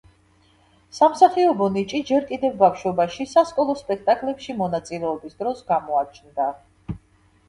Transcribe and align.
სამსახიობო 0.99 1.65
ნიჭი 1.73 1.99
ჯერ 2.11 2.23
კიდევ 2.31 2.55
ბავშვობაში, 2.63 3.27
სასკოლო 3.33 3.75
სპექტაკლებში 3.81 4.55
მონაწილეობის 4.63 5.37
დროს 5.43 5.61
გამოაჩნდა. 5.69 6.49